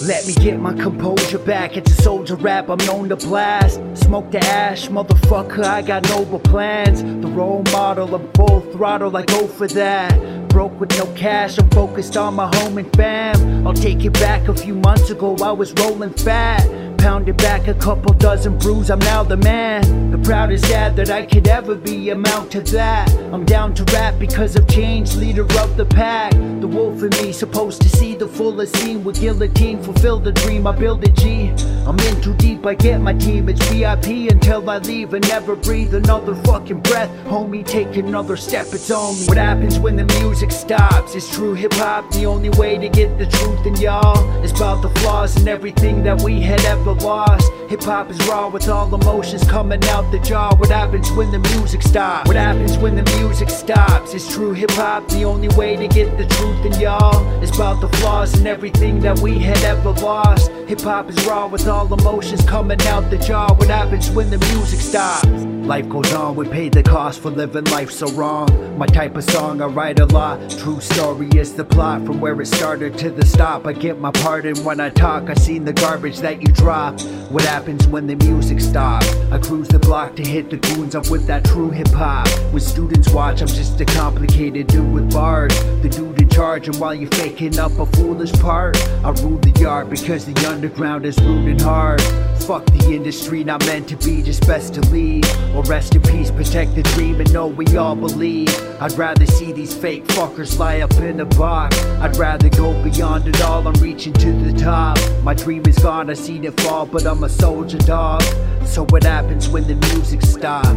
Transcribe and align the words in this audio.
Let 0.00 0.28
me 0.28 0.34
get 0.34 0.60
my 0.60 0.74
composure 0.74 1.40
back. 1.40 1.76
It's 1.76 1.90
a 1.90 2.02
soldier 2.02 2.36
rap, 2.36 2.68
I'm 2.68 2.78
known 2.86 3.08
to 3.08 3.16
blast. 3.16 3.80
Smoke 3.94 4.30
the 4.30 4.38
ash, 4.38 4.86
motherfucker, 4.88 5.64
I 5.64 5.82
got 5.82 6.08
noble 6.08 6.38
plans. 6.38 7.02
The 7.02 7.28
role 7.28 7.64
model, 7.72 8.14
I'm 8.14 8.32
full 8.34 8.60
throttle, 8.60 9.16
I 9.16 9.24
go 9.24 9.48
for 9.48 9.66
that. 9.66 10.48
Broke 10.50 10.78
with 10.78 10.96
no 10.96 11.06
cash, 11.14 11.58
I'm 11.58 11.68
focused 11.70 12.16
on 12.16 12.34
my 12.34 12.48
home 12.58 12.78
and 12.78 12.94
fam. 12.94 13.66
I'll 13.66 13.74
take 13.74 14.04
it 14.04 14.12
back 14.14 14.46
a 14.46 14.54
few 14.54 14.74
months 14.74 15.10
ago, 15.10 15.36
I 15.42 15.50
was 15.50 15.72
rolling 15.72 16.12
fat. 16.12 16.64
Pounded 16.98 17.36
back 17.36 17.68
a 17.68 17.74
couple 17.74 18.12
dozen 18.14 18.58
brews, 18.58 18.90
I'm 18.90 18.98
now 18.98 19.22
the 19.22 19.36
man. 19.36 20.10
The 20.10 20.18
proudest 20.18 20.64
dad 20.64 20.96
that 20.96 21.10
I 21.10 21.24
could 21.24 21.46
ever 21.48 21.74
be, 21.74 22.10
amount 22.10 22.50
to 22.52 22.60
that. 22.60 23.10
I'm 23.32 23.44
down 23.44 23.72
to 23.74 23.84
rap 23.94 24.18
because 24.18 24.56
of 24.56 24.68
change, 24.68 25.14
leader 25.14 25.42
of 25.42 25.76
the 25.76 25.86
pack. 25.86 26.32
The 26.32 26.66
wolf 26.66 27.02
in 27.02 27.10
me, 27.22 27.32
supposed 27.32 27.80
to 27.82 27.88
see 27.88 28.14
the 28.14 28.26
fullest 28.26 28.76
scene 28.76 29.04
with 29.04 29.20
guillotine. 29.20 29.82
Fulfill 29.82 30.18
the 30.18 30.32
dream, 30.32 30.66
I 30.66 30.72
build 30.72 31.04
a 31.04 31.08
G. 31.08 31.52
I'm 31.86 31.98
in 32.00 32.20
too 32.20 32.34
deep, 32.34 32.66
I 32.66 32.74
get 32.74 33.00
my 33.00 33.14
team. 33.14 33.48
It's 33.48 33.64
VIP 33.68 34.30
until 34.30 34.68
I 34.68 34.78
leave 34.78 35.14
and 35.14 35.26
never 35.28 35.56
breathe 35.56 35.94
another 35.94 36.34
fucking 36.34 36.80
breath. 36.80 37.10
Homie, 37.26 37.64
take 37.64 37.96
another 37.96 38.36
step, 38.36 38.66
it's 38.72 38.90
on 38.90 39.14
me. 39.14 39.26
What 39.26 39.38
happens 39.38 39.78
when 39.78 39.96
the 39.96 40.04
music 40.20 40.50
stops? 40.50 41.14
It's 41.14 41.32
true 41.32 41.54
hip 41.54 41.72
hop, 41.74 42.10
the 42.10 42.26
only 42.26 42.50
way 42.50 42.76
to 42.76 42.88
get 42.88 43.16
the 43.18 43.26
truth 43.26 43.64
in 43.64 43.76
y'all. 43.76 44.42
It's 44.42 44.52
about 44.52 44.82
the 44.82 44.90
flaws 45.00 45.36
and 45.36 45.48
everything 45.48 46.02
that 46.02 46.20
we 46.22 46.40
had 46.40 46.60
ever 46.64 46.87
lost. 46.92 47.52
Hip 47.68 47.82
hop 47.82 48.10
is 48.10 48.18
raw 48.26 48.48
with 48.48 48.68
all 48.68 48.92
emotions 48.94 49.44
coming 49.44 49.84
out 49.88 50.10
the 50.10 50.18
jaw. 50.20 50.54
What 50.56 50.70
happens 50.70 51.10
when 51.12 51.30
the 51.30 51.38
music 51.38 51.82
stops? 51.82 52.26
What 52.26 52.36
happens 52.36 52.78
when 52.78 52.96
the 52.96 53.02
music 53.18 53.50
stops? 53.50 54.14
It's 54.14 54.32
true 54.32 54.52
hip 54.52 54.70
hop, 54.70 55.06
the 55.08 55.24
only 55.24 55.48
way 55.48 55.76
to 55.76 55.86
get 55.86 56.16
the 56.16 56.26
truth 56.26 56.64
in 56.64 56.80
y'all. 56.80 57.26
It's 57.42 57.54
about 57.54 57.80
the 57.82 57.88
flaws 57.98 58.34
and 58.38 58.46
everything 58.46 59.00
that 59.00 59.18
we 59.18 59.38
had 59.38 59.62
ever 59.64 59.90
lost. 59.90 60.50
Hip 60.68 60.80
hop 60.80 61.10
is 61.10 61.26
raw 61.26 61.46
with 61.46 61.66
all 61.68 61.92
emotions 61.92 62.42
coming 62.46 62.80
out 62.82 63.10
the 63.10 63.18
jaw. 63.18 63.54
What 63.54 63.68
happens 63.68 64.10
when 64.10 64.30
the 64.30 64.38
music 64.38 64.80
stops? 64.80 65.26
Life 65.68 65.88
goes 65.90 66.10
on, 66.14 66.36
we 66.36 66.48
pay 66.48 66.70
the 66.70 66.82
cost 66.82 67.20
for 67.20 67.30
living 67.30 67.64
life 67.64 67.90
so 67.90 68.10
wrong. 68.12 68.48
My 68.78 68.86
type 68.86 69.14
of 69.16 69.24
song, 69.24 69.60
I 69.60 69.66
write 69.66 70.00
a 70.00 70.06
lot. 70.06 70.48
True 70.50 70.80
story 70.80 71.28
is 71.36 71.52
the 71.52 71.64
plot 71.64 72.06
from 72.06 72.20
where 72.20 72.40
it 72.40 72.46
started 72.46 72.96
to 72.98 73.10
the 73.10 73.26
stop. 73.26 73.66
I 73.66 73.74
get 73.74 73.98
my 73.98 74.10
pardon 74.10 74.56
when 74.64 74.80
I 74.80 74.88
talk. 74.88 75.28
I 75.28 75.34
seen 75.34 75.66
the 75.66 75.74
garbage 75.74 76.20
that 76.20 76.40
you 76.40 76.48
drop. 76.48 76.77
What 76.78 77.42
happens 77.42 77.88
when 77.88 78.06
the 78.06 78.14
music 78.14 78.60
stops? 78.60 79.08
I 79.32 79.38
cruise 79.38 79.66
the 79.66 79.80
block 79.80 80.14
to 80.14 80.22
hit 80.22 80.48
the 80.48 80.58
goons 80.58 80.94
up 80.94 81.10
with 81.10 81.26
that 81.26 81.44
true 81.44 81.70
hip 81.70 81.88
hop. 81.88 82.28
When 82.52 82.62
students 82.62 83.12
watch, 83.12 83.40
I'm 83.42 83.48
just 83.48 83.80
a 83.80 83.84
complicated 83.84 84.68
dude 84.68 84.92
with 84.92 85.12
bars. 85.12 85.52
The 85.82 85.88
dude 85.88 86.22
in 86.22 86.28
charge, 86.28 86.68
and 86.68 86.76
while 86.76 86.94
you're 86.94 87.10
faking 87.10 87.58
up 87.58 87.76
a 87.80 87.86
foolish 87.86 88.32
part, 88.34 88.76
I 89.04 89.10
rule 89.22 89.38
the 89.38 89.50
yard 89.60 89.90
because 89.90 90.24
the 90.24 90.48
underground 90.48 91.04
is 91.04 91.18
and 91.18 91.60
hard. 91.60 92.00
Fuck 92.48 92.64
the 92.66 92.94
industry, 92.94 93.42
not 93.42 93.66
meant 93.66 93.88
to 93.88 93.96
be, 93.96 94.22
just 94.22 94.46
best 94.46 94.74
to 94.74 94.80
leave. 94.92 95.24
Or 95.56 95.62
rest 95.64 95.96
in 95.96 96.02
peace, 96.02 96.30
protect 96.30 96.76
the 96.76 96.82
dream 96.94 97.20
and 97.20 97.30
know 97.32 97.48
we 97.48 97.66
all 97.76 97.96
believe. 97.96 98.48
I'd 98.80 98.92
rather 98.92 99.26
see 99.26 99.52
these 99.52 99.74
fake 99.74 100.06
fuckers 100.06 100.58
lie 100.58 100.80
up 100.80 100.94
in 100.94 101.18
a 101.20 101.24
box. 101.24 101.76
I'd 102.00 102.16
rather 102.16 102.48
go 102.48 102.72
beyond 102.84 103.26
it 103.26 103.42
all, 103.42 103.66
I'm 103.66 103.74
reaching 103.82 104.12
to 104.14 104.32
the 104.32 104.52
top. 104.58 104.96
My 105.24 105.34
dream 105.34 105.66
is 105.66 105.78
gone, 105.80 106.08
I 106.08 106.14
seen 106.14 106.44
it 106.44 106.58
fall, 106.60 106.67
but 106.68 107.06
I'm 107.06 107.24
a 107.24 107.28
soldier 107.28 107.78
dog. 107.78 108.22
So 108.64 108.84
what 108.90 109.02
happens 109.02 109.48
when 109.48 109.66
the 109.66 109.74
music 109.74 110.22
stops? 110.22 110.68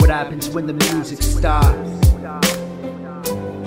What 0.00 0.10
happens 0.10 0.48
when 0.50 0.66
the 0.66 0.74
music 0.74 1.22
stops? 1.22 1.88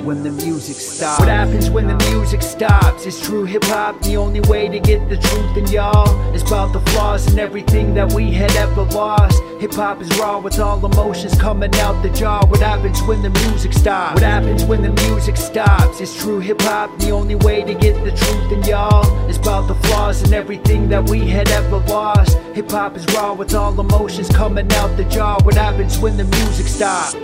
when 0.06 0.22
the 0.22 0.32
music 0.32 0.76
stops. 0.76 1.20
What 1.20 1.30
happens 1.30 1.72
when 1.72 1.88
the 1.88 1.98
music 2.12 2.44
stops? 2.44 3.08
It's 3.08 3.26
true 3.26 3.44
hip 3.44 3.64
hop, 3.64 4.00
the 4.04 4.18
only 4.18 4.42
way 4.42 4.68
to 4.68 4.80
get 4.80 5.10
the 5.10 5.18
truth 5.18 5.58
in 5.58 5.66
y'all. 5.68 6.06
It's 6.32 6.44
about 6.44 6.74
the 6.74 6.80
flaws 6.92 7.26
and 7.28 7.40
everything 7.40 7.96
that 7.96 8.14
we 8.14 8.32
had 8.32 8.52
ever 8.56 8.84
lost. 8.84 9.42
Hip 9.60 9.74
hop 9.74 10.02
is 10.02 10.10
raw 10.20 10.40
with 10.40 10.60
all 10.60 10.86
emotions 10.86 11.38
coming 11.40 11.74
out 11.76 12.02
the 12.04 12.10
jaw. 12.10 12.46
What 12.48 12.60
happens 12.60 13.02
when 13.04 13.22
the 13.22 13.30
music 13.30 13.74
stops? 13.74 14.16
What 14.16 14.24
happens 14.24 14.64
when 14.66 14.82
the 14.82 14.92
music 15.04 15.38
stops? 15.38 16.02
It's 16.02 16.16
true 16.22 16.40
hip 16.40 16.62
hop, 16.62 16.98
the 17.00 17.12
only 17.12 17.36
way 17.36 17.64
to 17.64 17.74
get 17.74 17.96
the 18.04 18.12
truth 18.12 18.52
in 18.52 18.64
y'all. 18.64 19.04
It's 19.30 19.38
about 19.38 19.68
the 19.68 19.76
flaws 19.76 20.22
and 20.24 20.34
everything 20.34 20.90
that 20.90 21.10
we 21.10 21.28
had 21.28 21.48
ever 21.50 21.78
lost. 21.78 22.38
Hip 22.54 22.70
hop 22.70 22.96
is 22.98 23.06
raw 23.16 23.34
with 23.34 23.54
all 23.54 23.80
emotions 23.80 24.30
coming 24.30 24.72
out 24.74 24.96
the 24.98 25.06
jaw. 25.06 25.42
What 25.44 25.56
happens 25.56 26.00
when 26.00 26.18
the 26.18 26.26
music 26.26 26.68
stops? 26.68 27.16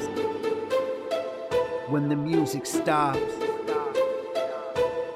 when 1.92 2.08
the 2.08 2.16
music 2.16 2.66
stops. 2.66 3.20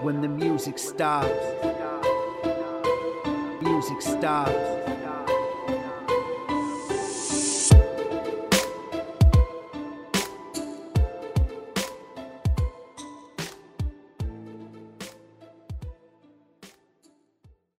When 0.01 0.19
the 0.19 0.27
music 0.27 0.77
stops. 0.77 1.31
Music 3.61 4.01
stops. 4.01 4.94